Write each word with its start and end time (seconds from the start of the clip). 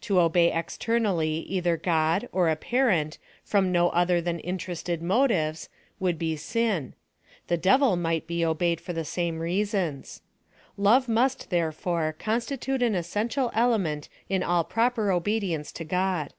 To 0.00 0.18
obey 0.18 0.50
externally 0.50 1.40
either 1.40 1.76
God, 1.76 2.26
or 2.32 2.48
a 2.48 2.56
parent, 2.56 3.18
from 3.44 3.70
no 3.70 3.90
other 3.90 4.18
than 4.18 4.40
interested 4.40 5.02
motives, 5.02 5.68
would 6.00 6.18
be 6.18 6.36
sin. 6.36 6.94
The 7.48 7.58
devil 7.58 7.94
might 7.94 8.26
be 8.26 8.42
obeyed 8.42 8.80
for 8.80 8.94
the 8.94 9.04
same 9.04 9.40
reasons. 9.40 10.22
Love 10.78 11.06
must, 11.06 11.50
therefore, 11.50 12.16
constitute 12.18 12.82
an 12.82 12.94
essen 12.94 13.28
tial 13.28 13.50
element 13.52 14.08
in 14.30 14.42
all 14.42 14.64
proper 14.64 15.12
obedience 15.12 15.70
to 15.72 15.84
God. 15.84 16.32